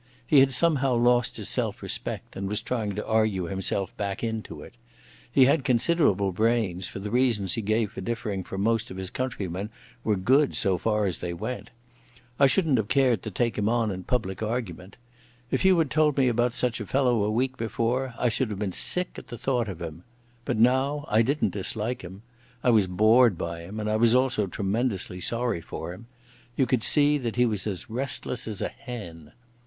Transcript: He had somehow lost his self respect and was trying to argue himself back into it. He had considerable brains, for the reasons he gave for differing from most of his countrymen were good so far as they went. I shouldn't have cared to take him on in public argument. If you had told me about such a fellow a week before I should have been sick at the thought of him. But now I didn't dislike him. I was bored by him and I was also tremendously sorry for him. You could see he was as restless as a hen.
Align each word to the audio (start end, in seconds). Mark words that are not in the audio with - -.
He 0.25 0.39
had 0.39 0.51
somehow 0.51 0.95
lost 0.95 1.37
his 1.37 1.47
self 1.47 1.83
respect 1.83 2.35
and 2.35 2.47
was 2.49 2.63
trying 2.63 2.95
to 2.95 3.05
argue 3.05 3.43
himself 3.43 3.95
back 3.97 4.23
into 4.23 4.61
it. 4.63 4.73
He 5.31 5.45
had 5.45 5.63
considerable 5.63 6.31
brains, 6.31 6.87
for 6.87 6.97
the 6.97 7.11
reasons 7.11 7.53
he 7.53 7.61
gave 7.61 7.91
for 7.91 8.01
differing 8.01 8.43
from 8.43 8.61
most 8.61 8.89
of 8.89 8.97
his 8.97 9.11
countrymen 9.11 9.69
were 10.03 10.15
good 10.15 10.55
so 10.55 10.79
far 10.79 11.05
as 11.05 11.19
they 11.19 11.33
went. 11.35 11.69
I 12.39 12.47
shouldn't 12.47 12.77
have 12.79 12.87
cared 12.87 13.21
to 13.21 13.29
take 13.29 13.59
him 13.59 13.69
on 13.69 13.91
in 13.91 14.03
public 14.03 14.41
argument. 14.41 14.97
If 15.51 15.63
you 15.63 15.77
had 15.77 15.91
told 15.91 16.17
me 16.17 16.27
about 16.29 16.53
such 16.53 16.79
a 16.79 16.87
fellow 16.87 17.23
a 17.23 17.29
week 17.29 17.55
before 17.55 18.15
I 18.17 18.27
should 18.27 18.49
have 18.49 18.57
been 18.57 18.71
sick 18.71 19.09
at 19.19 19.27
the 19.27 19.37
thought 19.37 19.69
of 19.69 19.79
him. 19.83 20.01
But 20.45 20.57
now 20.57 21.05
I 21.09 21.21
didn't 21.21 21.51
dislike 21.53 22.01
him. 22.01 22.23
I 22.63 22.71
was 22.71 22.87
bored 22.87 23.37
by 23.37 23.59
him 23.65 23.79
and 23.79 23.87
I 23.87 23.97
was 23.97 24.15
also 24.15 24.47
tremendously 24.47 25.21
sorry 25.21 25.61
for 25.61 25.93
him. 25.93 26.07
You 26.55 26.65
could 26.65 26.81
see 26.81 27.19
he 27.19 27.45
was 27.45 27.67
as 27.67 27.87
restless 27.87 28.47
as 28.47 28.63
a 28.63 28.69
hen. 28.69 29.33